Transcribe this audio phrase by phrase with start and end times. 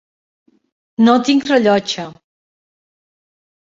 [1.09, 2.09] No tinc rellotge.